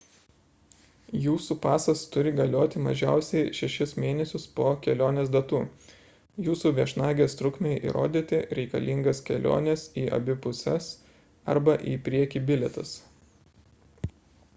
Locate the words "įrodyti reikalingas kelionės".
7.91-9.85